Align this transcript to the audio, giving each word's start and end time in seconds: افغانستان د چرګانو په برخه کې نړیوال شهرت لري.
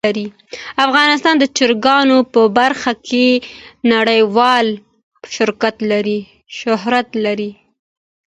افغانستان 0.85 1.35
د 1.39 1.45
چرګانو 1.57 2.17
په 2.33 2.41
برخه 2.57 2.91
کې 3.07 3.27
نړیوال 3.93 4.65
شهرت 6.63 7.07
لري. 7.25 7.49